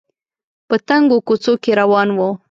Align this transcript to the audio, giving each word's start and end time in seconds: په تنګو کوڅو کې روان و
په 0.67 0.75
تنګو 0.87 1.17
کوڅو 1.27 1.53
کې 1.63 1.71
روان 1.81 2.07
و 2.17 2.19